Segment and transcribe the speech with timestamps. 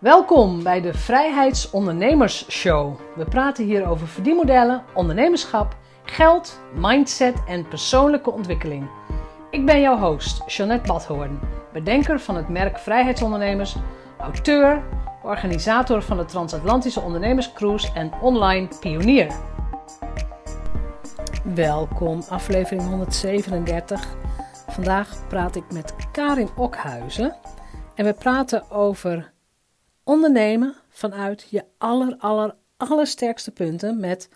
[0.00, 3.00] Welkom bij de Vrijheidsondernemers Show.
[3.16, 8.88] We praten hier over verdienmodellen, ondernemerschap, geld, mindset en persoonlijke ontwikkeling.
[9.50, 11.40] Ik ben jouw host, Jeanette Badhoorn,
[11.72, 13.76] bedenker van het merk Vrijheidsondernemers,
[14.18, 14.82] auteur,
[15.22, 19.32] organisator van de Transatlantische Ondernemerscruise en online pionier.
[21.54, 24.16] Welkom, aflevering 137.
[24.68, 27.36] Vandaag praat ik met Karin Okhuizen
[27.94, 29.36] en we praten over
[30.08, 34.28] ondernemen vanuit je aller, aller, allersterkste punten met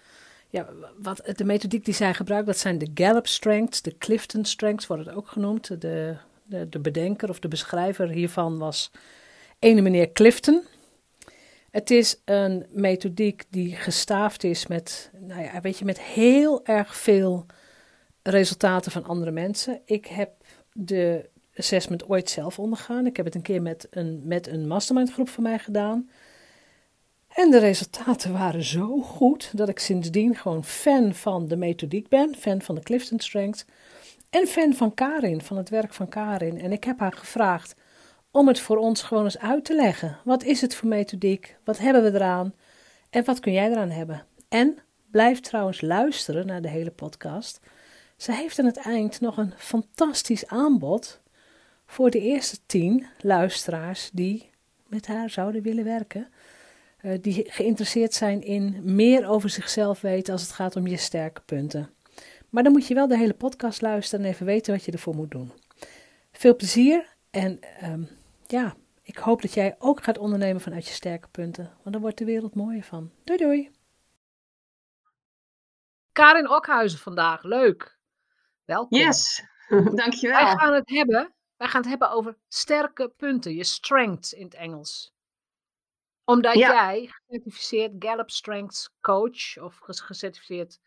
[0.48, 0.68] ja,
[0.98, 5.06] wat, de methodiek die zij gebruikt, dat zijn de Gallup Strengths, de Clifton Strengths wordt
[5.06, 5.80] het ook genoemd.
[5.80, 8.90] De, de, de bedenker of de beschrijver hiervan was
[9.58, 10.62] ene meneer Clifton.
[11.70, 16.96] Het is een methodiek die gestaafd is met, nou ja, weet je, met heel erg
[16.96, 17.46] veel
[18.22, 19.80] resultaten van andere mensen.
[19.84, 20.30] Ik heb
[20.72, 23.06] de assessment ooit zelf ondergaan.
[23.06, 26.08] Ik heb het een keer met een, met een mastermind groep van mij gedaan.
[27.28, 32.34] En de resultaten waren zo goed dat ik sindsdien gewoon fan van de methodiek ben,
[32.36, 33.64] fan van de Clifton Strength
[34.30, 36.60] en fan van Karin, van het werk van Karin.
[36.60, 37.74] En ik heb haar gevraagd
[38.30, 40.18] om het voor ons gewoon eens uit te leggen.
[40.24, 41.56] Wat is het voor methodiek?
[41.64, 42.54] Wat hebben we eraan?
[43.10, 44.26] En wat kun jij eraan hebben?
[44.48, 44.78] En
[45.10, 47.60] blijf trouwens luisteren naar de hele podcast.
[48.16, 51.20] Ze heeft aan het eind nog een fantastisch aanbod
[51.92, 54.50] voor de eerste tien luisteraars die
[54.86, 56.32] met haar zouden willen werken.
[57.02, 61.40] Uh, die geïnteresseerd zijn in meer over zichzelf weten als het gaat om je sterke
[61.40, 61.94] punten.
[62.48, 65.14] Maar dan moet je wel de hele podcast luisteren en even weten wat je ervoor
[65.14, 65.52] moet doen.
[66.32, 68.08] Veel plezier en um,
[68.46, 72.18] ja, ik hoop dat jij ook gaat ondernemen vanuit je sterke punten, want dan wordt
[72.18, 73.10] de wereld mooier van.
[73.24, 73.70] Doei doei!
[76.12, 77.98] Karin Okhuizen vandaag, leuk.
[78.64, 78.98] Welkom.
[78.98, 79.44] Yes,
[80.02, 80.44] dankjewel.
[80.44, 81.32] Wij gaan het hebben
[81.62, 85.14] wij gaan het hebben over sterke punten, je strengths in het Engels.
[86.24, 90.80] Omdat jij gecertificeerd Gallup Strengths coach of gecertificeerd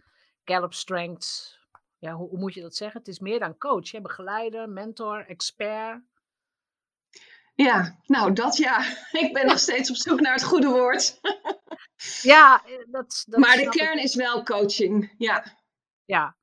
[0.44, 1.60] Gallup Strengths,
[1.98, 3.00] ja, hoe, hoe, moet je dat zeggen?
[3.00, 4.02] Het is meer dan coach, hè?
[4.02, 6.02] begeleider, mentor, expert.
[7.54, 8.86] Ja, nou dat ja.
[9.24, 11.20] Ik ben nog steeds op zoek naar het goede woord.
[12.22, 15.58] ja, eh, dat, dat maar de kern is wel coaching, ja.
[16.06, 16.36] Ja,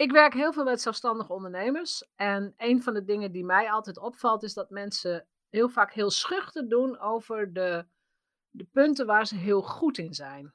[0.00, 2.04] ik werk heel veel met zelfstandige ondernemers.
[2.16, 6.10] En een van de dingen die mij altijd opvalt, is dat mensen heel vaak heel
[6.10, 7.86] schuchter doen over de,
[8.50, 10.54] de punten waar ze heel goed in zijn.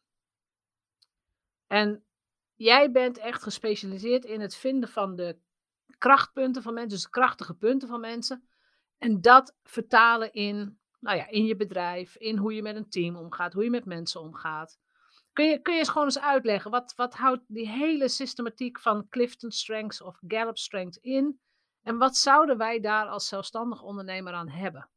[1.68, 2.06] En
[2.56, 5.38] jij bent echt gespecialiseerd in het vinden van de
[5.98, 8.48] krachtpunten van mensen, dus de krachtige punten van mensen.
[8.98, 13.16] En dat vertalen in, nou ja, in je bedrijf, in hoe je met een team
[13.16, 14.80] omgaat, hoe je met mensen omgaat.
[15.36, 19.10] Kun je, kun je eens gewoon eens uitleggen, wat, wat houdt die hele systematiek van
[19.10, 21.40] Clifton Strengths of Gallup Strengths in?
[21.84, 24.90] En wat zouden wij daar als zelfstandig ondernemer aan hebben?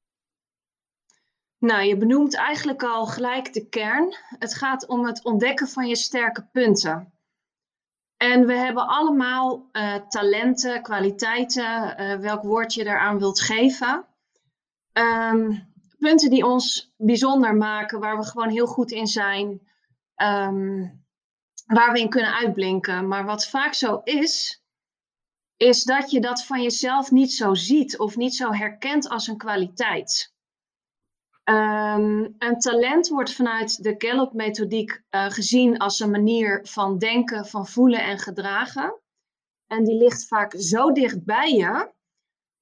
[1.59, 4.15] Nou, je benoemt eigenlijk al gelijk de kern.
[4.39, 7.13] Het gaat om het ontdekken van je sterke punten.
[8.17, 14.07] En we hebben allemaal uh, talenten, kwaliteiten, uh, welk woord je daaraan wilt geven.
[14.93, 19.68] Um, punten die ons bijzonder maken, waar we gewoon heel goed in zijn,
[20.23, 21.07] um,
[21.67, 23.09] waar we in kunnen uitblinken.
[23.09, 24.63] Maar wat vaak zo is,
[25.57, 29.37] is dat je dat van jezelf niet zo ziet of niet zo herkent als een
[29.37, 30.33] kwaliteit.
[31.45, 37.67] Um, een talent wordt vanuit de Gallup-methodiek uh, gezien als een manier van denken, van
[37.67, 39.01] voelen en gedragen.
[39.67, 41.93] En die ligt vaak zo dicht bij je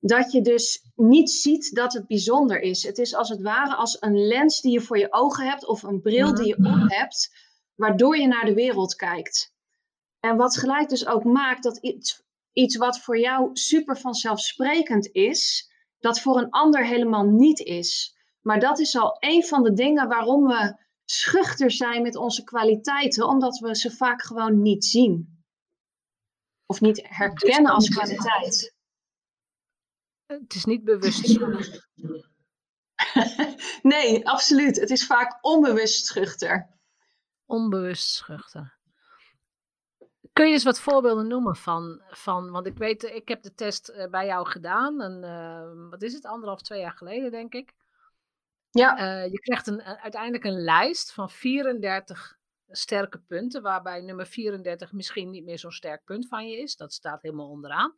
[0.00, 2.82] dat je dus niet ziet dat het bijzonder is.
[2.82, 5.82] Het is als het ware als een lens die je voor je ogen hebt of
[5.82, 7.45] een bril die je op hebt,
[7.76, 9.54] waardoor je naar de wereld kijkt.
[10.20, 12.22] En wat gelijk dus ook maakt dat iets,
[12.52, 18.16] iets wat voor jou super vanzelfsprekend is, dat voor een ander helemaal niet is.
[18.40, 23.26] Maar dat is al een van de dingen waarom we schuchter zijn met onze kwaliteiten,
[23.26, 25.44] omdat we ze vaak gewoon niet zien.
[26.66, 28.74] Of niet herkennen als kwaliteit.
[30.26, 31.38] Het is niet bewust.
[33.82, 34.80] nee, absoluut.
[34.80, 36.75] Het is vaak onbewust schuchter
[37.46, 38.74] onbewust schuchter.
[40.32, 43.88] Kun je eens wat voorbeelden noemen van, van want ik weet, ik heb de test
[43.88, 47.74] eh, bij jou gedaan, en, uh, wat is het, anderhalf, twee jaar geleden denk ik.
[48.70, 48.98] Ja.
[48.98, 52.38] Uh, je krijgt een, uiteindelijk een lijst van 34
[52.68, 56.76] sterke punten, waarbij nummer 34 misschien niet meer zo'n sterk punt van je is.
[56.76, 57.96] Dat staat helemaal onderaan.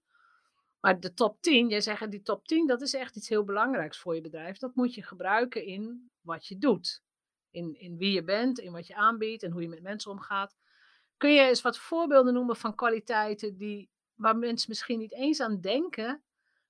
[0.80, 3.98] Maar de top 10, jij zegt die top 10, dat is echt iets heel belangrijks
[3.98, 4.58] voor je bedrijf.
[4.58, 7.02] Dat moet je gebruiken in wat je doet
[7.50, 10.56] in, in wie je bent, in wat je aanbiedt en hoe je met mensen omgaat.
[11.16, 15.60] Kun je eens wat voorbeelden noemen van kwaliteiten die, waar mensen misschien niet eens aan
[15.60, 16.22] denken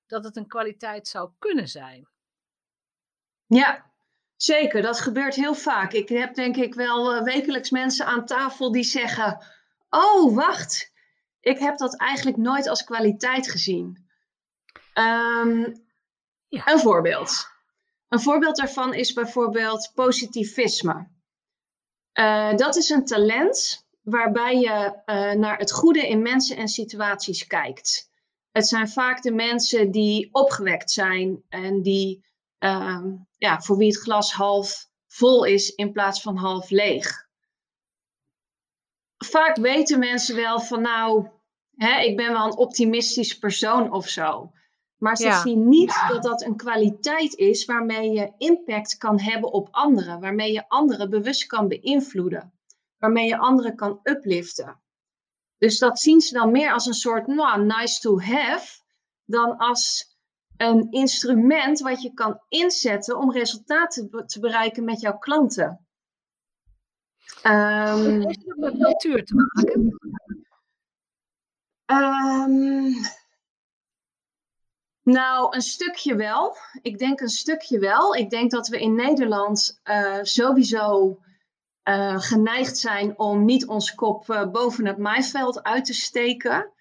[0.07, 2.07] dat het een kwaliteit zou kunnen zijn?
[3.45, 3.89] Ja,
[4.41, 5.91] Zeker, dat gebeurt heel vaak.
[5.91, 9.45] Ik heb denk ik wel uh, wekelijks mensen aan tafel die zeggen:
[9.89, 10.93] Oh, wacht,
[11.39, 14.07] ik heb dat eigenlijk nooit als kwaliteit gezien.
[14.93, 15.87] Um,
[16.47, 16.67] ja.
[16.67, 17.47] Een voorbeeld.
[18.09, 21.07] Een voorbeeld daarvan is bijvoorbeeld positivisme.
[22.13, 27.47] Uh, dat is een talent waarbij je uh, naar het goede in mensen en situaties
[27.47, 28.11] kijkt.
[28.51, 32.25] Het zijn vaak de mensen die opgewekt zijn en die,
[32.59, 33.05] uh,
[33.37, 37.27] ja, voor wie het glas half vol is in plaats van half leeg.
[39.17, 41.27] Vaak weten mensen wel van nou,
[41.75, 44.51] hè, ik ben wel een optimistisch persoon of zo.
[44.99, 49.67] Maar ze zien niet dat dat een kwaliteit is waarmee je impact kan hebben op
[49.71, 52.53] anderen, waarmee je anderen bewust kan beïnvloeden,
[52.97, 54.79] waarmee je anderen kan upliften.
[55.57, 58.81] Dus dat zien ze dan meer als een soort nou, nice to have,
[59.25, 60.17] dan als
[60.57, 65.87] een instrument wat je kan inzetten om resultaten te bereiken met jouw klanten.
[67.43, 69.97] Um, Heeft het met cultuur te maken?
[71.85, 72.93] Um,
[75.11, 76.57] nou, een stukje wel.
[76.81, 78.15] Ik denk een stukje wel.
[78.15, 81.17] Ik denk dat we in Nederland uh, sowieso
[81.83, 86.71] uh, geneigd zijn om niet ons kop uh, boven het maaiveld uit te steken.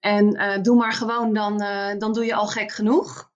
[0.00, 1.58] En doe maar gewoon, dan,
[1.98, 3.30] dan doe je al gek genoeg.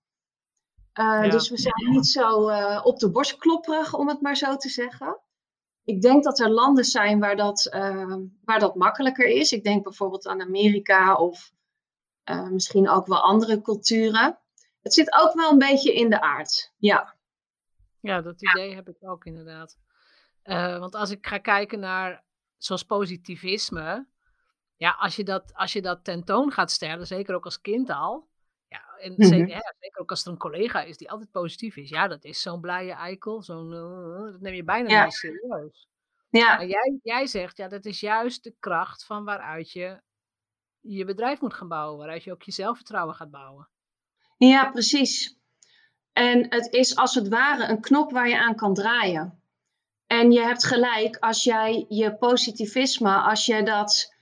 [0.93, 1.29] Ja.
[1.29, 5.21] Dus we zijn niet zo op de borst klopperig, om het maar zo te zeggen.
[5.85, 7.69] Ik denk dat er landen zijn waar dat,
[8.45, 9.53] waar dat makkelijker is.
[9.53, 11.54] Ik denk bijvoorbeeld aan Amerika of
[12.31, 14.39] uh, misschien ook wel andere culturen.
[14.83, 17.17] Het zit ook wel een beetje in de aard, ja.
[18.01, 19.79] Ja, dat idee heb ik ook inderdaad.
[20.45, 22.25] Uh, want als ik ga kijken naar
[22.59, 24.07] zoals positivisme,
[24.77, 28.29] ja, als je dat, als je dat tentoon gaat stellen, zeker ook als kind al,
[28.69, 29.27] ja, en mm-hmm.
[29.27, 32.25] zeker, ja, zeker, ook als er een collega is die altijd positief is, ja, dat
[32.25, 35.05] is zo'n blije eikel, zo'n, uh, dat neem je bijna ja.
[35.05, 35.89] niet serieus.
[36.29, 36.57] Ja.
[36.57, 40.01] Maar jij, jij zegt, ja, dat is juist de kracht van waaruit je
[40.87, 43.69] je bedrijf moet gaan bouwen, waaruit je ook je zelfvertrouwen gaat bouwen.
[44.37, 45.39] Ja, precies.
[46.13, 49.43] En het is als het ware een knop waar je aan kan draaien.
[50.07, 54.15] En je hebt gelijk, als jij je positivisme, als je dat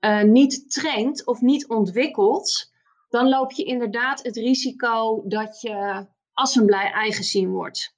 [0.00, 2.72] uh, niet traint of niet ontwikkelt,
[3.08, 7.94] dan loop je inderdaad het risico dat je als een blij wordt.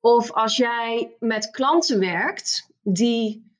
[0.00, 3.53] Of als jij met klanten werkt die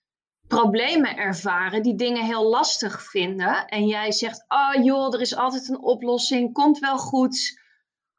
[0.61, 3.67] problemen ervaren, die dingen heel lastig vinden.
[3.67, 7.61] En jij zegt, oh joh, er is altijd een oplossing, komt wel goed,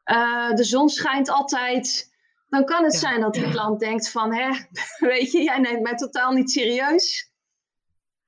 [0.05, 2.13] uh, de zon schijnt altijd.
[2.49, 4.49] Dan kan het zijn dat die klant denkt van, hè,
[5.07, 7.31] weet je, jij neemt mij totaal niet serieus.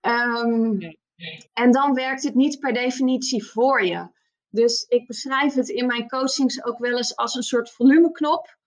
[0.01, 0.79] Um,
[1.53, 4.07] en dan werkt het niet per definitie voor je.
[4.49, 8.57] Dus ik beschrijf het in mijn coachings ook wel eens als een soort volumeknop.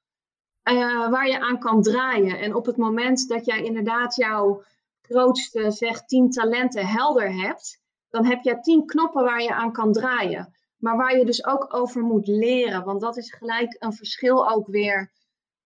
[0.65, 2.39] Uh, waar je aan kan draaien.
[2.39, 4.65] En op het moment dat jij inderdaad jouw
[5.11, 7.81] grootste, zeg, tien talenten helder hebt,
[8.11, 10.55] dan heb je tien knoppen waar je aan kan draaien.
[10.77, 12.85] Maar waar je dus ook over moet leren.
[12.85, 15.13] Want dat is gelijk een verschil ook weer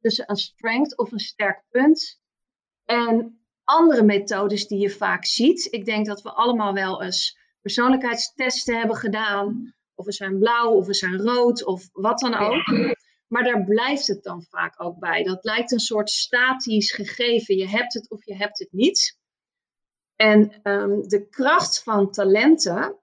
[0.01, 2.21] tussen een strength of een sterk punt
[2.85, 5.69] en andere methodes die je vaak ziet.
[5.71, 9.75] Ik denk dat we allemaal wel eens persoonlijkheidstesten hebben gedaan.
[9.95, 12.95] Of we zijn blauw, of we zijn rood, of wat dan ook.
[13.29, 15.23] Maar daar blijft het dan vaak ook bij.
[15.23, 17.57] Dat lijkt een soort statisch gegeven.
[17.57, 19.19] Je hebt het of je hebt het niet.
[20.17, 22.97] En um, de kracht van talenten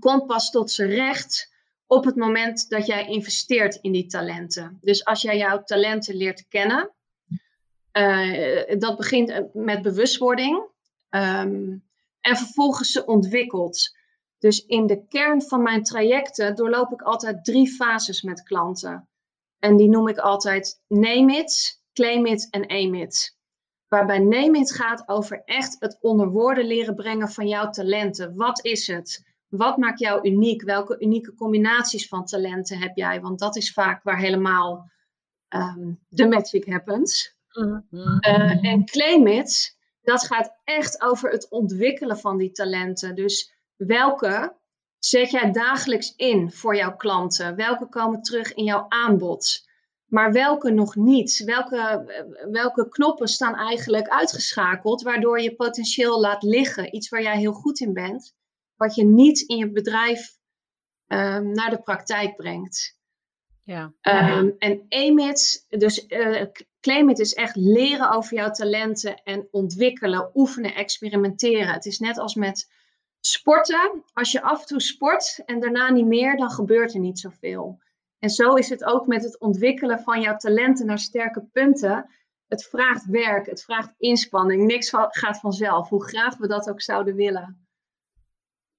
[0.00, 1.56] komt pas tot zijn recht
[1.86, 4.78] op het moment dat jij investeert in die talenten.
[4.80, 6.90] Dus als jij jouw talenten leert kennen,
[7.92, 10.56] uh, dat begint met bewustwording
[11.10, 11.84] um,
[12.20, 13.96] en vervolgens ze ontwikkelt.
[14.38, 19.08] Dus in de kern van mijn trajecten doorloop ik altijd drie fases met klanten.
[19.58, 23.37] En die noem ik altijd name it, claim it en aim it.
[23.88, 28.36] Waarbij Name It gaat over echt het onder woorden leren brengen van jouw talenten.
[28.36, 29.26] Wat is het?
[29.48, 30.62] Wat maakt jou uniek?
[30.62, 33.20] Welke unieke combinaties van talenten heb jij?
[33.20, 34.90] Want dat is vaak waar helemaal
[35.48, 37.36] um, de magic happens.
[37.52, 38.18] Mm-hmm.
[38.20, 43.14] Uh, en Claim It, dat gaat echt over het ontwikkelen van die talenten.
[43.14, 44.56] Dus welke
[44.98, 47.56] zet jij dagelijks in voor jouw klanten?
[47.56, 49.67] Welke komen terug in jouw aanbod?
[50.08, 51.42] Maar welke nog niet?
[51.44, 52.04] Welke,
[52.50, 56.94] welke knoppen staan eigenlijk uitgeschakeld, waardoor je potentieel laat liggen?
[56.94, 58.34] Iets waar jij heel goed in bent,
[58.76, 60.36] wat je niet in je bedrijf
[61.06, 62.96] um, naar de praktijk brengt.
[63.64, 63.92] Ja.
[64.02, 66.42] Um, en EMIT, dus uh,
[66.80, 71.72] claim it is echt leren over jouw talenten en ontwikkelen, oefenen, experimenteren.
[71.72, 72.72] Het is net als met
[73.20, 74.04] sporten.
[74.12, 77.78] Als je af en toe sport en daarna niet meer, dan gebeurt er niet zoveel.
[78.18, 82.10] En zo is het ook met het ontwikkelen van jouw talenten naar sterke punten.
[82.46, 84.66] Het vraagt werk, het vraagt inspanning.
[84.66, 87.68] Niks gaat vanzelf, hoe graag we dat ook zouden willen.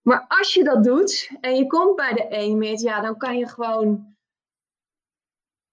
[0.02, 3.48] Maar als je dat doet en je komt bij de EMIT, ja, dan kan je
[3.48, 4.18] gewoon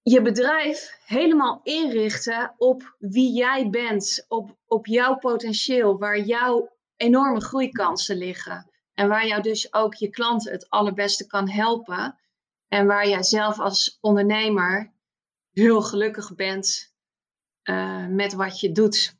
[0.02, 7.40] je bedrijf helemaal inrichten op wie jij bent, op, op jouw potentieel, waar jouw enorme
[7.40, 8.70] groeikansen liggen.
[8.94, 12.18] En waar jou dus ook je klanten het allerbeste kan helpen.
[12.68, 14.92] En waar jij zelf als ondernemer
[15.52, 16.94] heel gelukkig bent
[17.64, 19.16] uh, met wat je doet.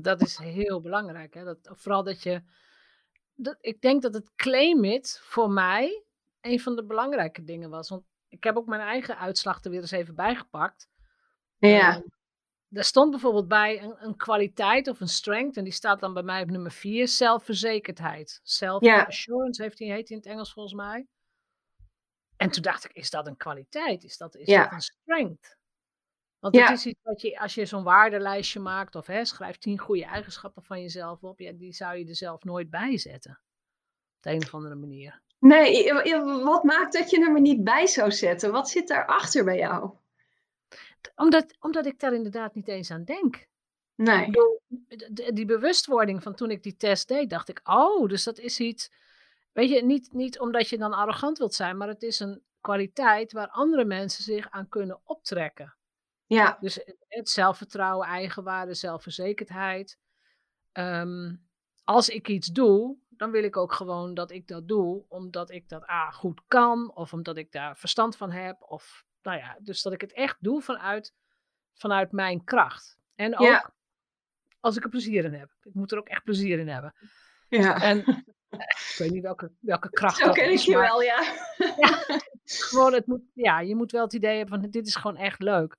[0.00, 1.34] Dat is heel belangrijk.
[1.34, 1.44] Hè?
[1.44, 2.42] Dat, vooral dat je.
[3.34, 6.04] Dat, ik denk dat het claim it voor mij
[6.40, 7.88] een van de belangrijke dingen was.
[7.88, 10.88] Want ik heb ook mijn eigen uitslag er weer eens even bijgepakt.
[11.58, 11.96] Ja.
[11.96, 12.02] Uh,
[12.70, 16.22] er stond bijvoorbeeld bij een, een, kwaliteit of een strength, en die staat dan bij
[16.22, 18.40] mij op nummer vier, zelfverzekerdheid.
[18.42, 21.06] Self-assurance heeft hij, heet hij in het Engels volgens mij.
[22.36, 24.04] En toen dacht ik, is dat een kwaliteit?
[24.04, 25.56] Is dat, is dat een strength?
[26.38, 29.78] Want het is iets wat je, als je zo'n waardelijstje maakt of hè, schrijft tien
[29.78, 33.40] goede eigenschappen van jezelf op, ja, die zou je er zelf nooit bij zetten.
[34.16, 35.22] Op de een of andere manier.
[35.38, 35.92] Nee,
[36.44, 38.52] wat maakt dat je er niet bij zou zetten?
[38.52, 39.90] Wat zit daarachter bij jou?
[41.14, 43.46] Omdat, omdat ik daar inderdaad niet eens aan denk.
[43.94, 44.30] Nee.
[45.34, 48.90] Die bewustwording van toen ik die test deed, dacht ik, oh, dus dat is iets.
[49.54, 53.32] Weet je, niet, niet omdat je dan arrogant wilt zijn, maar het is een kwaliteit
[53.32, 55.76] waar andere mensen zich aan kunnen optrekken.
[56.26, 56.56] Ja.
[56.60, 59.98] Dus het zelfvertrouwen, eigenwaarde, zelfverzekerdheid.
[60.72, 61.46] Um,
[61.84, 65.68] als ik iets doe, dan wil ik ook gewoon dat ik dat doe, omdat ik
[65.68, 69.82] dat A goed kan, of omdat ik daar verstand van heb, of nou ja, dus
[69.82, 71.14] dat ik het echt doe vanuit,
[71.72, 72.98] vanuit mijn kracht.
[73.14, 73.72] En ook
[74.60, 75.50] als ik er plezier in heb.
[75.62, 76.94] Ik moet er ook echt plezier in hebben.
[77.48, 77.82] Ja.
[77.82, 78.24] En
[78.58, 81.22] ik weet niet welke, welke kracht Zo ken ik je wel, ja.
[81.80, 82.20] ja.
[82.44, 85.42] Gewoon, het moet, ja, je moet wel het idee hebben van dit is gewoon echt
[85.42, 85.76] leuk.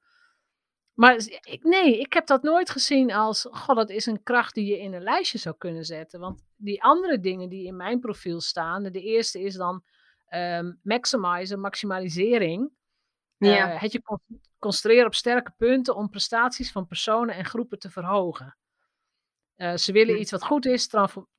[0.93, 4.65] Maar ik, nee, ik heb dat nooit gezien als, god, dat is een kracht die
[4.65, 6.19] je in een lijstje zou kunnen zetten.
[6.19, 9.83] Want die andere dingen die in mijn profiel staan, de eerste is dan
[10.29, 12.71] um, maximizen, maximalisering.
[13.37, 13.73] Ja.
[13.73, 14.19] Uh, het je
[14.59, 18.57] concentreren op sterke punten om prestaties van personen en groepen te verhogen.
[19.57, 20.89] Uh, ze willen iets wat goed is,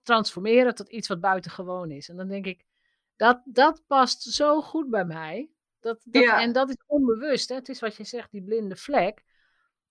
[0.03, 2.09] transformeren tot iets wat buitengewoon is.
[2.09, 2.65] En dan denk ik,
[3.17, 5.51] dat, dat past zo goed bij mij.
[5.81, 6.41] Dat, dat, Ja.
[6.41, 7.49] En dat is onbewust.
[7.49, 7.55] Hè?
[7.55, 9.25] Het is wat je zegt, die blinde vlek.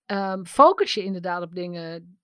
[0.06, 2.20] Um, focus je inderdaad op dingen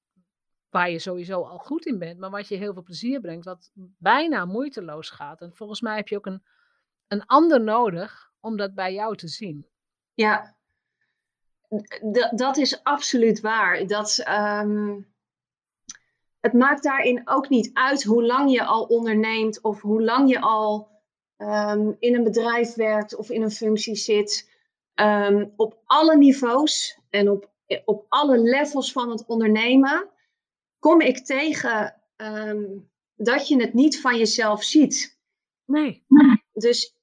[0.70, 3.72] waar je sowieso al goed in bent, maar wat je heel veel plezier brengt, wat
[3.98, 5.42] bijna moeiteloos gaat.
[5.42, 6.44] En volgens mij heb je ook een,
[7.08, 9.68] een ander nodig om dat bij jou te zien.
[10.14, 10.56] Ja,
[12.12, 13.88] D dat is absoluut waar.
[13.88, 15.11] Dat, um,
[16.42, 20.40] het maakt daarin ook niet uit hoe lang je al onderneemt of hoe lang je
[20.40, 20.90] al
[21.38, 24.50] um, in een bedrijf werkt of in een functie zit.
[24.96, 27.50] Um, op alle niveaus en op,
[27.86, 30.10] op alle levels van het ondernemen
[30.80, 31.96] kom ik tegen
[33.16, 35.20] dat je het niet van jezelf ziet.
[35.66, 36.04] Nee.
[36.54, 36.96] Dus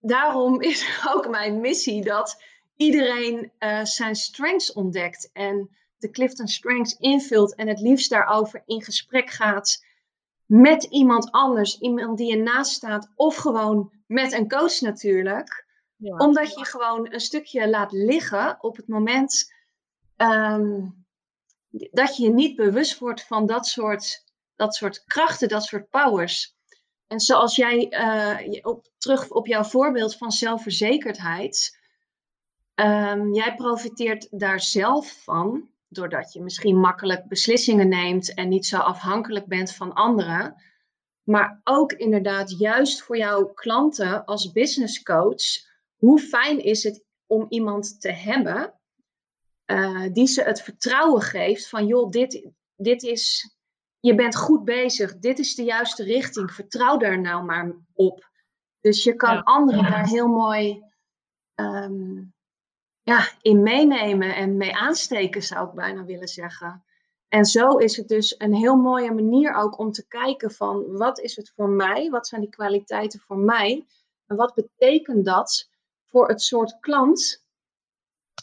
[0.00, 2.42] daarom is ook mijn missie dat
[2.76, 8.82] iedereen uh, zijn strengths ontdekt en de Clifton Strengths invult en het liefst daarover in
[8.82, 9.84] gesprek gaat
[10.46, 15.66] met iemand anders, iemand die je naast staat, of gewoon met een coach natuurlijk.
[15.96, 16.16] Ja.
[16.16, 19.52] Omdat je gewoon een stukje laat liggen op het moment
[20.16, 21.04] um,
[21.90, 24.24] dat je je niet bewust wordt van dat soort,
[24.56, 26.54] dat soort krachten, dat soort powers.
[27.06, 31.78] En zoals jij uh, op, terug op jouw voorbeeld van zelfverzekerdheid,
[32.74, 38.76] um, jij profiteert daar zelf van, doordat je misschien makkelijk beslissingen neemt en niet zo
[38.78, 40.62] afhankelijk bent van anderen.
[41.22, 45.44] Maar ook inderdaad, juist voor jouw klanten als business coach,
[45.96, 48.74] hoe fijn is het om iemand te hebben
[49.66, 53.54] uh, die ze het vertrouwen geeft van, joh, dit, dit is,
[54.00, 58.30] je bent goed bezig, dit is de juiste richting, vertrouw daar nou maar op.
[58.80, 59.40] Dus je kan Ja.
[59.40, 60.82] anderen daar heel mooi
[61.54, 62.34] um,
[63.06, 66.84] ja, in meenemen en mee aansteken, zou ik bijna willen zeggen.
[67.28, 71.18] En zo is het dus een heel mooie manier ook om te kijken van wat
[71.18, 73.86] is het voor mij, wat zijn die kwaliteiten voor mij
[74.26, 75.70] en wat betekent dat
[76.04, 77.44] voor het soort klant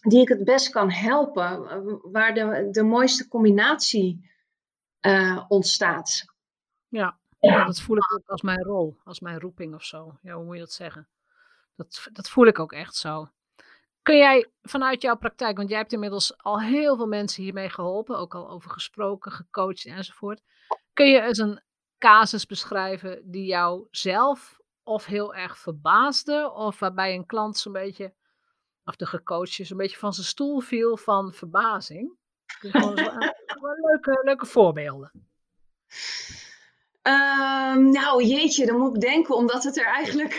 [0.02, 1.68] die ik het best kan helpen,
[2.12, 4.30] waar de, de mooiste combinatie
[5.02, 6.26] uh, ontstaat.
[6.88, 7.18] Ja.
[7.40, 10.18] ja, dat voel ik ook als mijn rol, als mijn roeping of zo.
[10.22, 11.08] Ja, hoe moet je dat zeggen?
[11.76, 13.30] Dat, dat voel ik ook echt zo.
[14.04, 18.18] Kun jij vanuit jouw praktijk, want jij hebt inmiddels al heel veel mensen hiermee geholpen,
[18.18, 20.42] ook al over gesproken, gecoacht enzovoort.
[20.94, 21.62] Kun je eens een
[21.98, 28.14] casus beschrijven die jou zelf of heel erg verbaasde, of waarbij een klant zo'n beetje,
[28.86, 32.18] of de gecoachte, zo'n beetje van zijn stoel viel van verbazing?
[32.46, 33.04] Gewoon zo,
[33.88, 35.12] leuke, leuke voorbeelden.
[37.02, 40.34] Um, nou, jeetje, dan moet ik denken, omdat het er eigenlijk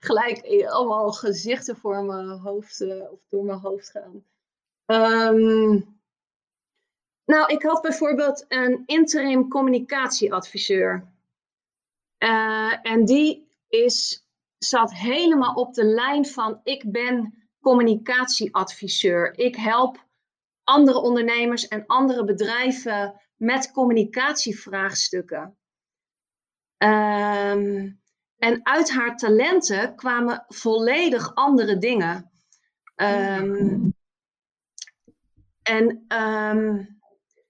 [0.00, 4.24] gelijk allemaal gezichten voor mijn hoofd uh, of door mijn hoofd gaan.
[4.86, 6.00] Um,
[7.24, 11.12] nou, ik had bijvoorbeeld een interim communicatieadviseur.
[12.18, 14.26] Uh, en die is,
[14.58, 19.38] zat helemaal op de lijn van ik ben communicatieadviseur.
[19.38, 20.08] Ik help
[20.64, 25.58] andere ondernemers en andere bedrijven met communicatievraagstukken.
[26.78, 27.99] Um,
[28.40, 32.30] en uit haar talenten kwamen volledig andere dingen.
[32.96, 33.94] Um,
[35.62, 37.00] en um,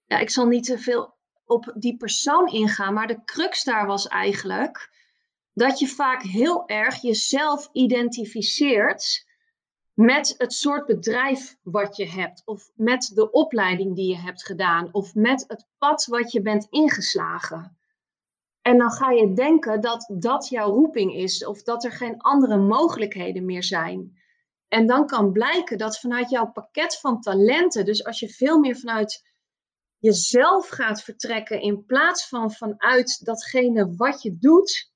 [0.06, 4.08] ja, ik zal niet te veel op die persoon ingaan, maar de crux daar was
[4.08, 4.90] eigenlijk
[5.52, 9.28] dat je vaak heel erg jezelf identificeert
[9.94, 14.88] met het soort bedrijf wat je hebt, of met de opleiding die je hebt gedaan,
[14.92, 17.78] of met het pad wat je bent ingeslagen.
[18.62, 22.56] En dan ga je denken dat dat jouw roeping is, of dat er geen andere
[22.56, 24.18] mogelijkheden meer zijn.
[24.68, 28.76] En dan kan blijken dat vanuit jouw pakket van talenten, dus als je veel meer
[28.76, 29.28] vanuit
[29.98, 34.92] jezelf gaat vertrekken in plaats van vanuit datgene wat je doet,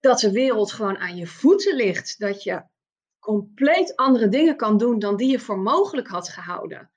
[0.00, 2.18] dat de wereld gewoon aan je voeten ligt.
[2.18, 2.62] Dat je
[3.18, 6.90] compleet andere dingen kan doen dan die je voor mogelijk had gehouden.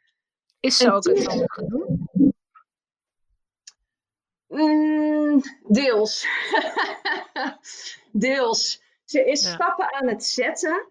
[0.60, 2.10] Is ze ook het doen?
[4.54, 6.28] Mm, deels.
[8.12, 8.82] deels.
[9.06, 10.88] Ze is stappen aan het zetten.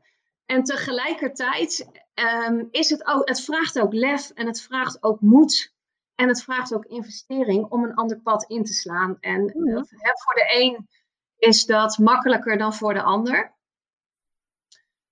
[0.47, 5.73] En tegelijkertijd um, is het ook, het vraagt ook lef en het vraagt ook moed.
[6.14, 9.16] En het vraagt ook investering om een ander pad in te slaan.
[9.21, 10.88] En uh, voor de een
[11.37, 13.54] is dat makkelijker dan voor de ander.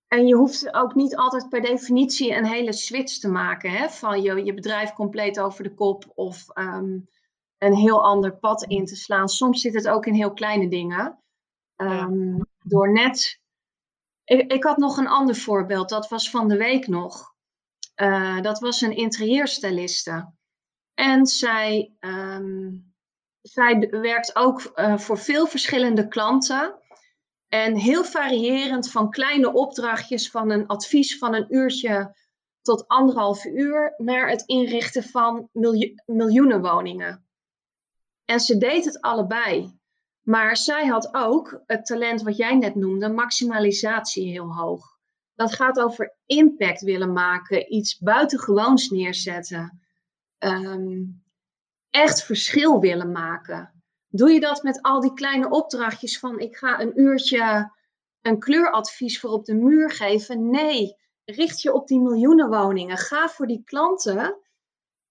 [0.08, 3.70] En je hoeft ook niet altijd per definitie een hele switch te maken.
[3.70, 3.88] Hè?
[3.88, 7.08] Van je, je bedrijf compleet over de kop of um,
[7.60, 9.28] een heel ander pad in te slaan.
[9.28, 11.22] Soms zit het ook in heel kleine dingen.
[11.76, 13.40] Um, door net.
[14.24, 17.34] Ik, ik, had nog een ander voorbeeld, dat was van de week nog.
[17.96, 20.32] Uh, dat was een interieurstyliste.
[20.94, 22.94] En zij, um,
[23.40, 26.78] zij werkt ook uh, voor veel verschillende klanten.
[27.48, 32.16] En heel variërend van kleine opdrachtjes van een advies van een uurtje
[32.62, 37.29] tot anderhalf uur naar het inrichten van miljo miljoenen woningen.
[38.30, 39.78] En ze deed het allebei.
[40.22, 44.98] Maar zij had ook het talent wat jij net noemde, maximalisatie heel hoog.
[45.34, 49.80] Dat gaat over impact willen maken, iets buitengewoons neerzetten.
[50.38, 51.22] Um,
[51.90, 53.82] echt verschil willen maken.
[54.08, 57.72] Doe je dat met al die kleine opdrachtjes van ik ga een uurtje
[58.22, 60.50] een kleuradvies voor op de muur geven?
[60.50, 62.96] Nee, richt je op die miljoenen woningen.
[62.96, 64.38] Ga voor die klanten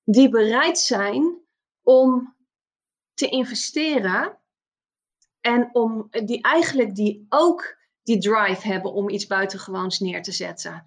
[0.04, 1.38] die bereid zijn
[1.84, 2.38] om
[3.20, 4.38] te investeren
[5.42, 10.86] en om die eigenlijk die ook die drive hebben om iets buitengewoons neer te zetten.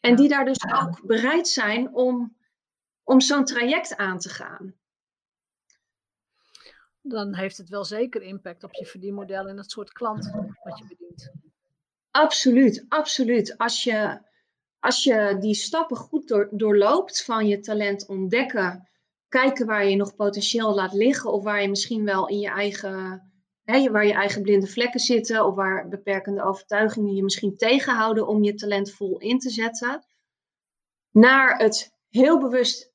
[0.00, 2.36] En die daar dus ook bereid zijn om,
[3.04, 4.74] om zo'n traject aan te gaan.
[7.00, 10.30] Dan heeft het wel zeker impact op je verdienmodel en het soort klant
[10.62, 11.30] wat je bedient.
[12.10, 13.58] Absoluut, absoluut.
[13.58, 14.20] Als je,
[14.80, 18.88] als je die stappen goed door, doorloopt van je talent ontdekken,
[19.40, 23.22] kijken waar je nog potentieel laat liggen of waar je misschien wel in je eigen,
[23.64, 28.42] hè, waar je eigen blinde vlekken zitten of waar beperkende overtuigingen je misschien tegenhouden om
[28.42, 30.04] je talent vol in te zetten,
[31.10, 32.92] naar het heel bewust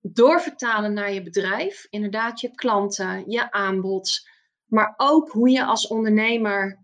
[0.00, 4.28] doorvertalen naar je bedrijf, inderdaad je klanten, je aanbod,
[4.66, 6.78] maar ook hoe je als ondernemer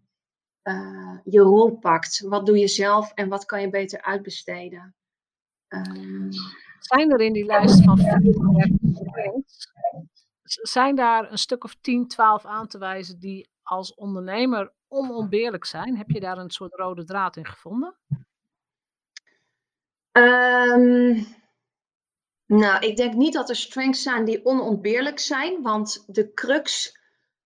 [0.63, 2.21] uh, je rol pakt.
[2.21, 4.95] Wat doe je zelf en wat kan je beter uitbesteden?
[5.69, 6.31] Um,
[6.79, 8.87] zijn er in die lijst van 34
[10.47, 15.97] zijn daar een stuk of 10, 12 aan te wijzen die als ondernemer onontbeerlijk zijn?
[15.97, 17.97] Heb je daar een soort rode draad in gevonden?
[20.13, 21.27] Um,
[22.47, 26.99] nou, ik denk niet dat er strengths zijn die onontbeerlijk zijn, want de crux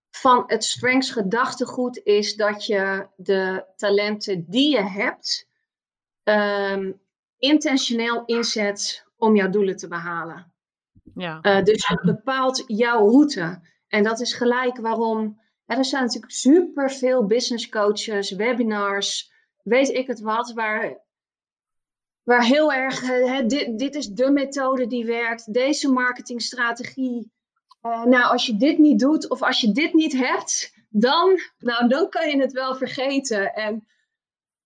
[0.09, 5.49] van het strengths gedachtegoed is dat je de talenten die je hebt
[6.23, 7.01] um,
[7.37, 10.53] intentioneel inzet om jouw doelen te behalen.
[11.15, 11.39] Ja.
[11.41, 13.61] Uh, dus het bepaalt jouw route.
[13.87, 15.41] En dat is gelijk waarom.
[15.65, 19.31] Hè, er zijn natuurlijk superveel business coaches, webinars,
[19.63, 21.01] weet ik het wat, waar,
[22.23, 23.01] waar heel erg.
[23.07, 27.31] Hè, dit, dit is de methode die werkt, deze marketingstrategie.
[27.81, 31.87] Uh, nou, als je dit niet doet of als je dit niet hebt, dan, nou,
[31.87, 33.53] dan kan je het wel vergeten.
[33.53, 33.87] En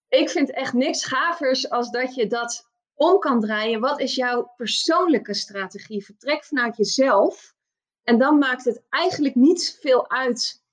[0.08, 3.80] ik vind echt niks gavers als dat je dat om kan draaien.
[3.80, 6.06] Wat is jouw persoonlijke strategie?
[6.06, 7.54] Vertrek vanuit jezelf.
[8.04, 10.64] En dan maakt het eigenlijk niet veel uit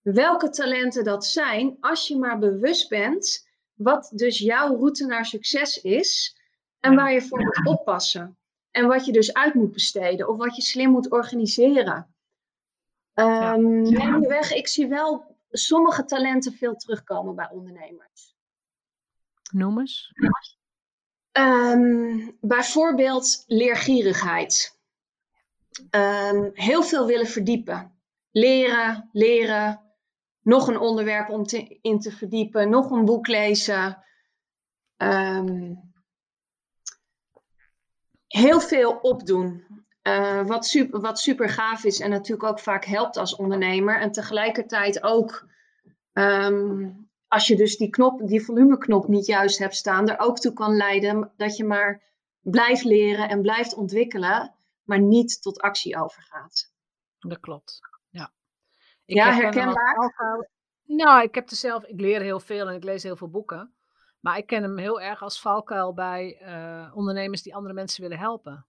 [0.00, 5.80] welke talenten dat zijn, als je maar bewust bent wat dus jouw route naar succes
[5.80, 6.38] is
[6.80, 8.38] en waar je voor moet oppassen.
[8.70, 12.14] En wat je dus uit moet besteden of wat je slim moet organiseren.
[13.14, 18.34] Um, neem je weg, ik zie wel sommige talenten veel terugkomen bij ondernemers.
[19.52, 20.12] Noem eens.
[21.38, 24.78] Um, bijvoorbeeld leergierigheid.
[25.90, 27.92] Um, heel veel willen verdiepen.
[28.30, 29.80] Leren, leren,
[30.42, 34.04] nog een onderwerp om te, in te verdiepen, nog een boek lezen.
[34.96, 35.92] Um,
[38.26, 39.64] heel veel opdoen.
[40.02, 44.00] Uh, wat, super, wat super gaaf is en natuurlijk ook vaak helpt als ondernemer.
[44.00, 45.48] En tegelijkertijd ook,
[47.34, 50.76] als je dus die knop, die volumeknop niet juist hebt staan, er ook toe kan
[50.76, 52.02] leiden dat je maar
[52.40, 56.72] blijft leren en blijft ontwikkelen, maar niet tot actie overgaat.
[57.18, 57.80] Dat klopt.
[58.10, 58.32] Ja,
[59.04, 60.12] ik ja herkenbaar.
[60.84, 63.74] Nou, ik heb er zelf, ik leer heel veel en ik lees heel veel boeken.
[64.20, 68.18] Maar ik ken hem heel erg als valkuil bij uh, ondernemers die andere mensen willen
[68.18, 68.66] helpen.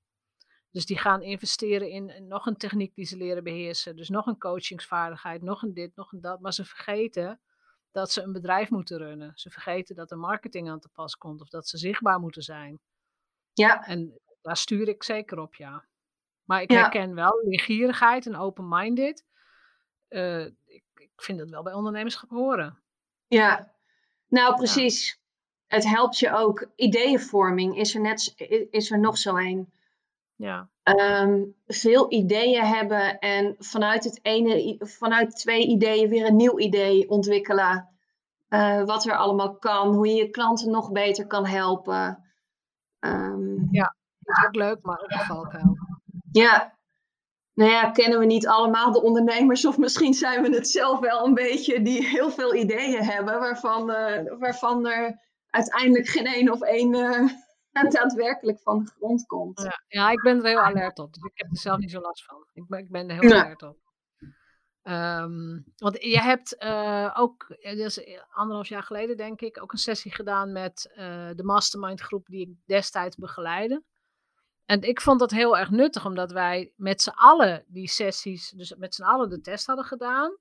[0.71, 3.95] Dus die gaan investeren in nog een techniek die ze leren beheersen.
[3.95, 6.39] Dus nog een coachingsvaardigheid, nog een dit, nog een dat.
[6.39, 7.39] Maar ze vergeten
[7.95, 9.31] dat ze een bedrijf moeten runnen.
[9.35, 12.79] Ze vergeten dat er marketing aan te pas komt of dat ze zichtbaar moeten zijn.
[13.53, 13.85] Ja.
[13.85, 15.85] En daar stuur ik zeker op, ja.
[16.43, 19.25] Maar ik herken wel leergierigheid en open-minded.
[20.09, 22.83] Uh, ik, ik, vind dat wel bij ondernemerschap horen.
[23.27, 23.73] Ja,
[24.27, 25.19] nou precies.
[25.67, 26.71] Het helpt je ook.
[26.75, 28.33] Ideeënvorming is er, net,
[28.69, 29.73] is er nog zo een.
[30.35, 30.69] Ja.
[30.83, 37.09] Um, veel ideeën hebben en vanuit, het ene, vanuit twee ideeën weer een nieuw idee
[37.09, 37.89] ontwikkelen.
[38.49, 42.23] Uh, wat er allemaal kan, hoe je je klanten nog beter kan helpen.
[42.99, 45.77] Um, ja, dat is ook leuk, maar ook een valkuil.
[46.31, 46.77] Ja,
[47.53, 51.25] nou ja, kennen we niet allemaal de ondernemers, of misschien zijn we het zelf wel
[51.25, 55.19] een beetje, die heel veel ideeën hebben, waarvan, uh, waarvan er
[55.49, 57.29] uiteindelijk geen één of één uh,
[57.89, 59.61] daadwerkelijk van de grond komt.
[59.61, 62.01] Ja, ja, ik ben er heel alert op, dus ik heb er zelf niet zo
[62.01, 62.47] last van.
[62.53, 63.77] Ik ben, ik ben er heel alert op.
[64.87, 70.11] Um, want je hebt uh, ook, dus anderhalf jaar geleden denk ik, ook een sessie
[70.11, 73.83] gedaan met uh, de mastermind groep die ik destijds begeleide.
[74.65, 78.75] En ik vond dat heel erg nuttig, omdat wij met z'n allen die sessies, dus
[78.75, 80.37] met z'n allen de test hadden gedaan.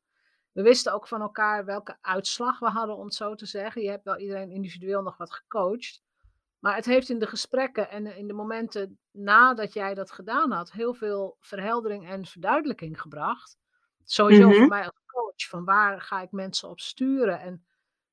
[0.53, 3.83] We wisten ook van elkaar welke uitslag we hadden, om het zo te zeggen.
[3.83, 6.03] Je hebt wel iedereen individueel nog wat gecoacht.
[6.65, 10.73] Maar het heeft in de gesprekken en in de momenten nadat jij dat gedaan had,
[10.73, 13.57] heel veel verheldering en verduidelijking gebracht.
[14.05, 14.69] Sowieso voor mhm.
[14.69, 17.67] mij als coach, van waar ga ik mensen op sturen en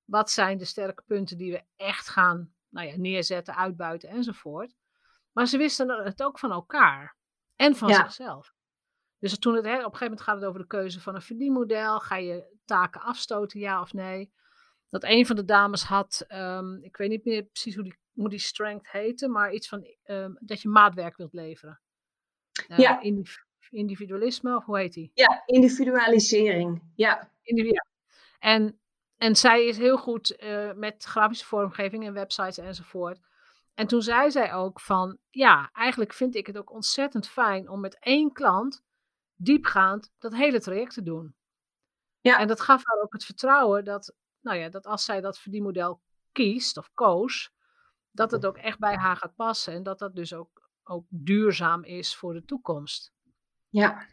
[0.05, 4.75] wat zijn de sterke punten die we echt gaan nou ja, neerzetten, uitbuiten enzovoort.
[5.31, 7.15] Maar ze wisten het ook van elkaar
[7.55, 8.53] en van zichzelf.
[9.19, 11.21] Dus toen het, hè, op een gegeven moment gaat het over de keuze van een
[11.21, 11.99] verdienmodel.
[11.99, 14.33] Ga je taken afstoten, ja of nee?
[14.89, 18.30] Dat een van de dames had, um, ik weet niet meer precies hoe die, hoe
[18.30, 21.80] die strength heette, maar iets van um, dat je maatwerk wilt leveren.
[22.67, 23.02] Uh, ja.
[23.69, 25.12] individualisme, of hoe heet die?
[25.13, 26.84] Ja, individualisering.
[26.95, 27.30] Ja.
[27.43, 27.86] ja.
[28.39, 28.80] En,
[29.17, 33.19] en zij is heel goed uh, met grafische vormgeving en websites enzovoort.
[33.74, 37.80] En toen zei zij ook van, ja, eigenlijk vind ik het ook ontzettend fijn om
[37.80, 38.84] met één klant
[39.36, 41.36] diepgaand dat hele traject te doen.
[42.21, 42.39] Ja.
[42.39, 46.02] En dat gaf haar ook het vertrouwen dat, nou ja, dat als zij dat verdienmodel
[46.32, 47.54] kiest of koos,
[48.12, 51.84] dat het ook echt bij haar gaat passen en dat dat dus ook, ook duurzaam
[51.84, 53.13] is voor de toekomst.
[53.69, 54.08] Ja.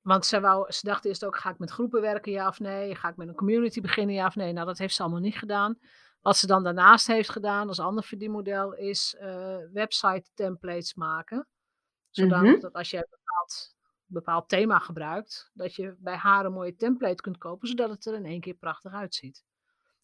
[0.00, 2.94] Want ze, wou, ze dacht eerst ook, ga ik met groepen werken, ja of nee?
[2.94, 4.52] Ga ik met een community beginnen, ja of nee?
[4.52, 5.78] Nou, dat heeft ze allemaal niet gedaan.
[6.20, 11.48] Wat ze dan daarnaast heeft gedaan als ander verdienmodel is uh, website templates maken.
[12.10, 13.74] Zodat mm dat als je een bepaald,
[14.06, 18.14] bepaald thema gebruikt, dat je bij haar een mooie template kunt kopen, zodat het er
[18.14, 19.44] in één keer prachtig uitziet.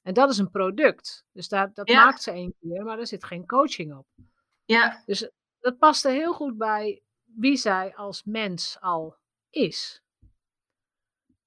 [0.07, 1.25] En dat is een product.
[1.33, 4.07] Dus daar, dat maakt ze één keer, maar er zit geen coaching op.
[4.65, 5.03] Ja.
[5.07, 9.17] Dus dat past er heel goed bij wie zij als mens al
[9.51, 10.03] is.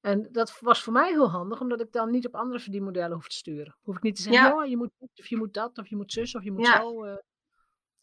[0.02, 3.28] En dat was voor mij heel handig, omdat ik dan niet op andere verdienmodellen hoef
[3.28, 3.76] te sturen.
[3.82, 4.64] Hoef ik niet te zeggen, ja.
[4.64, 7.06] je moet of je moet dat, of je moet zus, of je moet zo.
[7.06, 7.18] Uh,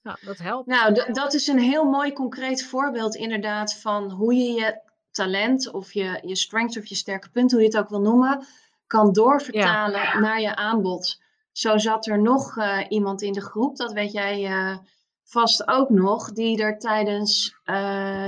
[0.01, 0.67] ja, dat helpt.
[0.67, 5.93] Nou, dat is een heel mooi concreet voorbeeld inderdaad van hoe je je talent of
[5.93, 8.47] je, je strength of je sterke punt, hoe je het ook wil noemen,
[8.87, 11.21] kan doorvertalen naar je aanbod.
[11.53, 14.77] Zo zat er nog uh, iemand in de groep, dat weet jij uh,
[15.25, 17.55] vast ook nog, die er tijdens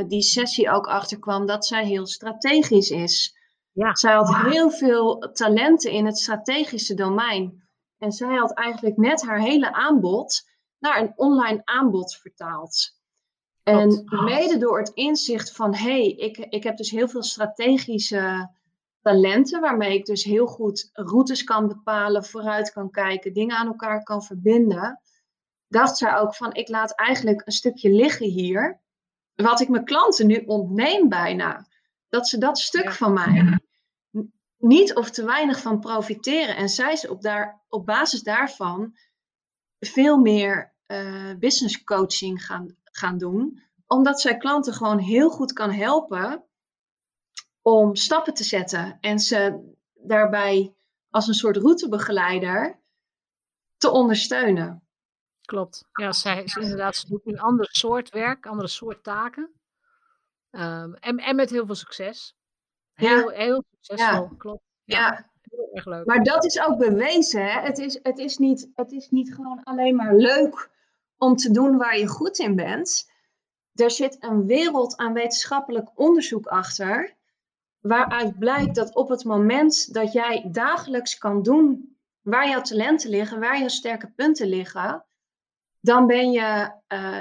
[0.06, 3.36] die sessie ook achter kwam dat zij heel strategisch is.
[3.72, 3.94] Ja.
[3.94, 7.62] Zij had heel veel talenten in het strategische domein.
[7.98, 12.96] En zij had eigenlijk net haar hele aanbod naar een online aanbod vertaald.
[13.62, 18.50] En mede door het inzicht van, hé, hey, ik, ik heb dus heel veel strategische
[19.00, 24.02] talenten, waarmee ik dus heel goed routes kan bepalen, vooruit kan kijken, dingen aan elkaar
[24.02, 25.00] kan verbinden,
[25.68, 28.80] dacht zij ook van, ik laat eigenlijk een stukje liggen hier,
[29.34, 31.66] wat ik mijn klanten nu ontneem bijna.
[32.08, 33.58] Dat ze dat stuk van mij
[34.58, 36.56] niet of te weinig van profiteren.
[36.56, 38.96] En zij is op, daar, op basis daarvan
[39.78, 43.62] veel meer uh, business coaching gaan, gaan doen.
[43.86, 46.44] Omdat zij klanten gewoon heel goed kan helpen
[47.76, 48.98] om stappen te zetten.
[49.00, 50.74] En ze daarbij
[51.10, 52.78] als een soort routebegeleider
[53.76, 54.82] te ondersteunen.
[55.44, 55.88] Klopt.
[55.92, 59.50] Ja, zij is inderdaad, ze doet een ander soort werk, andere soort taken.
[60.50, 62.36] Um, en, en met heel veel succes.
[62.92, 64.62] Heel, heel succesvol, klopt.
[64.84, 65.30] Ja.
[65.42, 66.06] Heel erg leuk.
[66.06, 67.42] Maar dat is ook bewezen.
[67.42, 67.60] Hè?
[67.60, 70.70] Het, is, het, is niet, het is niet gewoon alleen maar leuk
[71.16, 73.10] om te doen waar je goed in bent.
[73.74, 77.16] Er zit een wereld aan wetenschappelijk onderzoek achter.
[77.80, 83.40] Waaruit blijkt dat op het moment dat jij dagelijks kan doen waar jouw talenten liggen,
[83.40, 85.06] waar jouw sterke punten liggen,
[85.80, 87.20] dan ben je uh,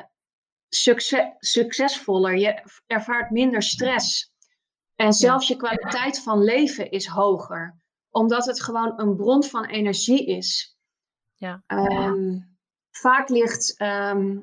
[0.69, 2.37] succes, succesvoller.
[2.37, 4.35] Je ervaart minder stress.
[4.95, 7.77] En zelfs je kwaliteit van leven is hoger,
[8.09, 10.77] omdat het gewoon een bron van energie is.
[11.35, 11.63] Ja.
[11.67, 12.39] Ehm,
[12.91, 14.39] vaak ligt ehm,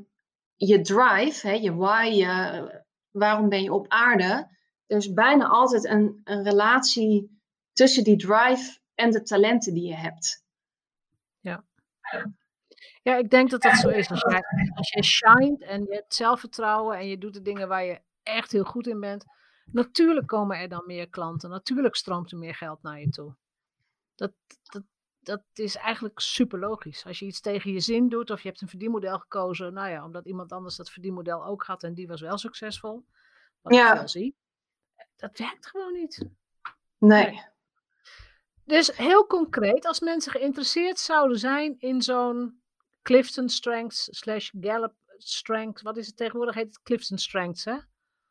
[0.54, 4.53] je drive, hè, je why, je, waarom ben je op aarde,
[4.86, 7.40] er is bijna altijd een, een relatie
[7.72, 10.44] tussen die drive en de talenten die je hebt.
[11.40, 11.64] Ja.
[13.02, 14.10] Ja, ik denk dat dat zo is.
[14.10, 14.42] Als jij,
[14.74, 18.64] als shined en je hebt zelfvertrouwen en je doet de dingen waar je echt heel
[18.64, 19.24] goed in bent,
[19.64, 21.50] Natuurlijk komen er dan meer klanten.
[21.50, 23.34] Natuurlijk stroomt er meer geld naar je toe.
[24.14, 24.82] Dat, dat,
[25.20, 27.04] dat is eigenlijk super logisch.
[27.06, 30.04] Als je iets tegen je zin doet of je hebt een verdienmodel gekozen, nou ja,
[30.04, 33.04] omdat iemand anders dat verdienmodel ook had en die was wel succesvol.
[33.60, 33.90] Wat ja.
[33.92, 34.36] ik wel zie.
[35.16, 36.28] Dat werkt gewoon niet.
[36.98, 37.42] Nee.
[38.64, 42.62] Dus heel concreet, als mensen geïnteresseerd zouden zijn in zo'n
[43.02, 46.54] Clifton Strengths slash Gallup Strengths, wat is het tegenwoordig?
[46.54, 47.76] Heet het Clifton Strengths, hè?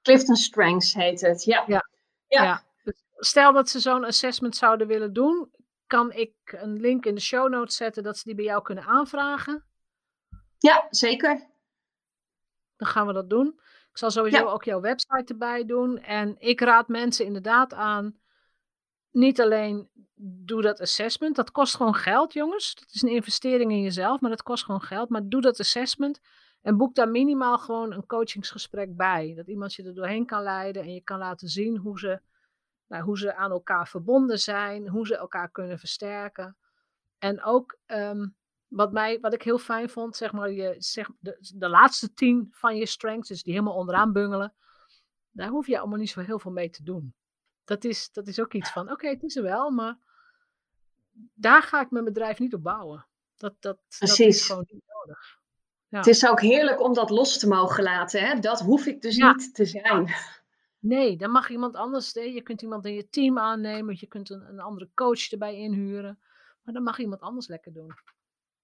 [0.02, 1.64] Clifton Strengths heet het, ja.
[1.68, 1.86] ja.
[2.28, 2.64] ja.
[2.84, 5.52] Dus stel dat ze zo'n assessment zouden willen doen,
[5.88, 8.84] kan ik een link in de show notes zetten dat ze die bij jou kunnen
[8.84, 9.66] aanvragen?
[10.58, 11.48] Ja, zeker.
[12.78, 13.60] Dan gaan we dat doen.
[13.94, 15.98] Ik zal sowieso ook jouw website erbij doen.
[15.98, 18.20] En ik raad mensen inderdaad aan,
[19.12, 22.76] niet alleen doe dat assessment, dat kost gewoon geld, jongens.
[22.76, 25.10] Dat is een investering in jezelf, maar dat kost gewoon geld.
[25.10, 26.20] Maar doe dat assessment.
[26.62, 29.34] En boek daar minimaal gewoon een coachingsgesprek bij.
[29.36, 32.22] Dat iemand je er doorheen kan leiden en je kan laten zien hoe ze,
[32.88, 36.58] nou, hoe ze aan elkaar verbonden zijn, hoe ze elkaar kunnen versterken.
[37.18, 38.26] En ook ehm,
[38.76, 42.48] wat, mij, wat ik heel fijn vond, zeg maar, je, zeg, de, de laatste tien
[42.52, 44.54] van je strengths, dus die helemaal onderaan bungelen,
[45.32, 47.14] daar hoef je allemaal niet zo heel veel mee te doen.
[47.64, 49.98] Dat is, dat is ook iets van, oké, het is er wel, maar
[51.34, 53.08] daar ga ik mijn bedrijf niet op bouwen.
[53.36, 55.42] Dat, dat, dat is gewoon niet nodig.
[55.90, 58.22] Het is ook heerlijk om dat los te mogen laten.
[58.22, 58.40] Hè?
[58.40, 60.14] Dat hoef ik dus niet te zijn.
[60.80, 62.12] Nee, dan mag iemand anders.
[62.12, 63.96] Je kunt iemand in je team aannemen.
[64.00, 66.20] Je kunt een, een andere coach erbij inhuren.
[66.64, 67.94] Maar dan mag iemand anders lekker doen.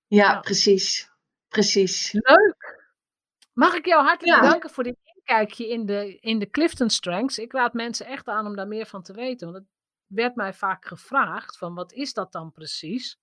[0.09, 1.11] Ja, precies.
[1.47, 2.11] Precies.
[2.11, 2.87] Leuk.
[3.53, 7.37] Mag ik jou hartelijk bedanken voor dit inkijkje in de, in de Clifton Strengths.
[7.37, 9.51] Ik raad mensen echt aan om daar meer van te weten.
[9.51, 9.67] Want het
[10.07, 13.19] werd mij vaak gevraagd van wat is dat dan precies?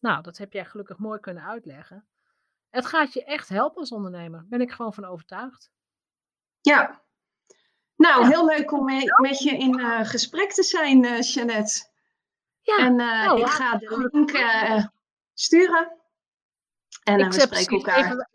[0.00, 2.06] Nou, dat heb jij gelukkig mooi kunnen uitleggen.
[2.70, 4.46] Het gaat je echt helpen als ondernemer.
[4.48, 5.70] Ben ik gewoon van overtuigd.
[6.60, 7.02] Ja.
[7.96, 8.84] Nou, heel leuk om
[9.16, 11.88] met je in uh, gesprek te zijn, uh, Jeannette.
[12.60, 12.76] Ja.
[12.76, 14.32] En uh, nou, ik ga de link
[15.38, 15.92] sturen.
[17.02, 17.98] En dan we spreken elkaar.
[17.98, 18.28] Even,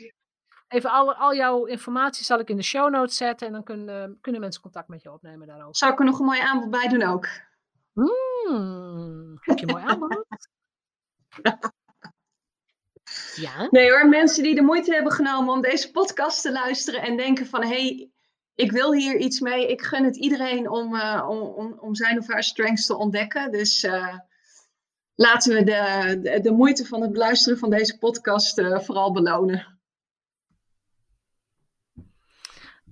[0.67, 3.47] even al, al, jouw informatie zal ik in de show notes zetten.
[3.47, 5.75] En dan kunnen, kunnen mensen contact met je opnemen daarover.
[5.75, 7.27] Zou ik er nog een mooi aanbod bij doen ook?
[7.93, 10.25] Mm, heb je een mooi aanbod?
[13.35, 13.67] Ja?
[13.69, 17.45] Nee hoor, mensen die de moeite hebben genomen om deze podcast te luisteren en denken
[17.45, 18.11] van hé, hey,
[18.55, 19.67] ik wil hier iets mee.
[19.67, 23.51] Ik gun het iedereen om, uh, om, om, zijn of haar strengths te ontdekken.
[23.51, 24.17] Dus uh,
[25.21, 29.79] laten we de, de, de, moeite van het beluisteren van deze podcast uh, vooral belonen.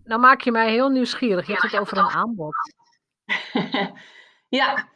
[0.03, 1.47] Nou maak je mij heel nieuwsgierig.
[1.47, 2.55] Je hebt het over een aanbod.
[4.59, 4.87] ja,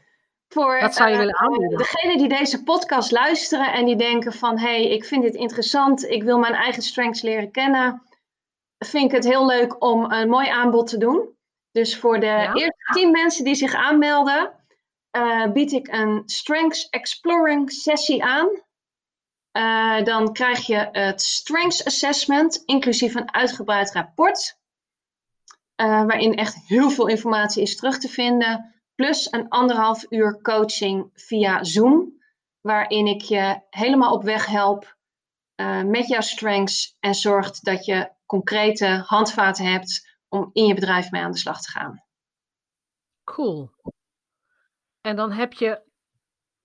[0.47, 1.77] voor Wat zou je willen eh, aanbieden?
[1.77, 6.03] degene die deze podcast luisteren en die denken van hé, hey, ik vind dit interessant,
[6.03, 8.01] ik wil mijn eigen strengths leren kennen,
[8.77, 11.37] vind ik het heel leuk om een mooi aanbod te doen.
[11.71, 14.62] Dus voor de eerste tien mensen die zich aanmelden,
[15.13, 18.49] eh, bied ik een Strengths Exploring sessie aan.
[19.51, 24.61] Eh, dan krijg je het Strengths Assessment, inclusief een uitgebreid rapport.
[25.75, 28.73] eh, waarin echt heel veel informatie is terug te vinden.
[28.95, 32.21] Plus een anderhalf uur coaching via Zoom.
[32.61, 34.97] Waarin ik je helemaal op weg help
[35.85, 36.97] met jouw strengths.
[36.99, 41.61] En zorgt dat je concrete handvaten hebt om in je bedrijf mee aan de slag
[41.61, 42.03] te gaan.
[43.23, 43.71] Cool.
[45.03, 45.81] En dan heb je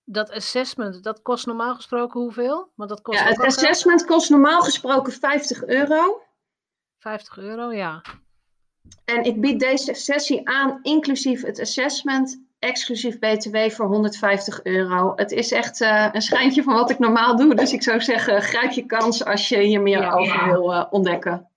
[0.03, 2.71] dat assessment, dat kost normaal gesproken hoeveel?
[2.75, 3.47] Want dat kost Ja, het geld.
[3.47, 6.21] assessment kost normaal gesproken 50 euro.
[6.97, 8.01] 50 euro, ja.
[9.05, 15.11] En ik bied deze sessie aan, inclusief het assessment, exclusief BTW voor 150 euro.
[15.15, 17.55] Het is echt eh, een schijntje van wat ik normaal doe.
[17.55, 20.11] Dus ik zou zeggen, grijp je kans als je hier meer Ja.
[20.13, 21.49] over wil eh, ontdekken.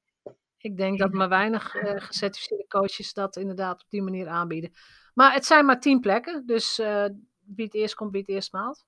[0.58, 4.72] Ik denk dat maar weinig eh, gecertificeerde coaches dat inderdaad op die manier aanbieden.
[5.14, 7.06] Maar het zijn maar 10 plekken, dus eh
[7.54, 8.84] wie het eerst komt, wie het eerst maalt.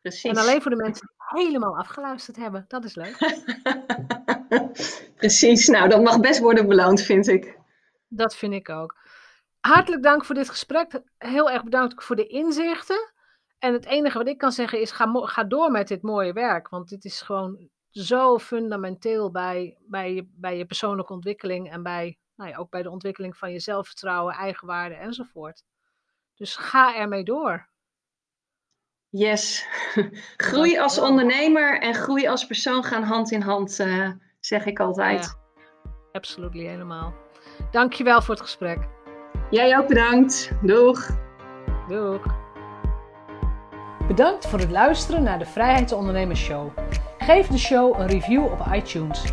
[0.00, 0.30] Precies.
[0.30, 3.16] En alleen voor de mensen die helemaal afgeluisterd hebben, dat is leuk.
[5.16, 7.58] Precies, nou dat mag best worden beloond, vind ik.
[8.08, 8.96] Dat vind ik ook.
[9.60, 11.00] Hartelijk dank voor dit gesprek.
[11.18, 13.12] Heel erg bedankt voor de inzichten.
[13.58, 16.68] En het enige wat ik kan zeggen is: ga, ga door met dit mooie werk.
[16.68, 21.70] Want dit is gewoon zo fundamenteel bij, bij, je, bij je persoonlijke ontwikkeling.
[21.70, 25.64] En bij, nou ja, ook bij de ontwikkeling van je zelfvertrouwen, eigenwaarde enzovoort.
[26.34, 27.68] Dus ga ermee door.
[29.08, 29.66] Yes.
[30.36, 35.38] groei als ondernemer en groei als persoon gaan hand in hand, eh, zeg ik altijd.
[36.12, 37.14] Absoluut helemaal.
[37.70, 38.78] Dankjewel voor het gesprek.
[39.50, 40.50] Jij ook bedankt.
[40.62, 41.08] Doeg.
[41.88, 42.26] Doeg.
[44.06, 46.70] Bedankt voor het luisteren naar de Vrijheidsondernemers Show.
[47.18, 49.32] Geef de show een review op iTunes.